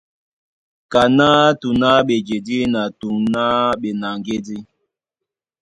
Kaná 0.91 1.27
tǔŋ 1.59 1.81
á 1.91 1.91
ɓejedí 2.07 2.57
na 2.73 2.81
tǔŋ 2.99 3.17
á 3.43 3.45
ɓenaŋgédí. 3.81 4.57